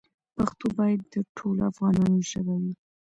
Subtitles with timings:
[0.35, 2.73] پښتو باید د ټولو افغانانو ژبه وي.